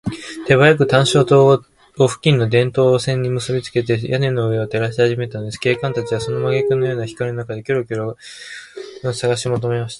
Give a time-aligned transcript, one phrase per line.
[0.47, 1.45] 手早く探照燈
[1.99, 5.59] を付近の電燈線にむすびつけ、屋根の上を照らしはじめたのです。
[5.59, 8.17] 警官たちは、その真昼のような光の中で、キョロキョロと
[9.03, 9.89] 賊の姿をさがしもとめました。